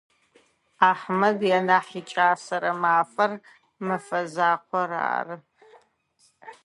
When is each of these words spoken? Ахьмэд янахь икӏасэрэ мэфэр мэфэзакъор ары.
Ахьмэд 0.89 1.39
янахь 1.57 1.93
икӏасэрэ 1.99 2.71
мэфэр 2.81 3.31
мэфэзакъор 3.85 4.91
ары. 5.17 5.35